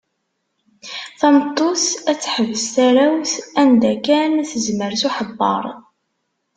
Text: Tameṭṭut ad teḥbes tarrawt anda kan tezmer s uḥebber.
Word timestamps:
Tameṭṭut 1.19 1.83
ad 2.09 2.17
teḥbes 2.23 2.63
tarrawt 2.73 3.33
anda 3.61 3.93
kan 4.05 4.31
tezmer 4.49 4.91
s 5.01 5.03
uḥebber. 5.07 5.65